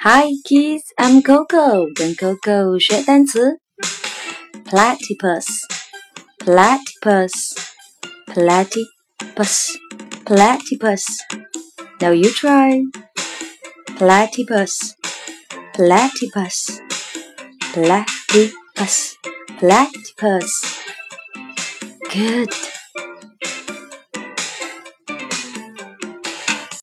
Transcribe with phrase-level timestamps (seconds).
[0.00, 3.58] Hi kids, I'm Coco，跟 Coco 学单词。
[4.64, 5.44] Platypus,
[6.38, 7.56] platypus,
[8.26, 9.76] platypus,
[10.24, 11.04] platypus.
[11.98, 12.84] Now you try.
[13.98, 14.94] Platypus,
[15.74, 16.78] platypus,
[17.72, 19.16] platypus,
[19.58, 20.52] platypus.
[22.12, 22.77] Good.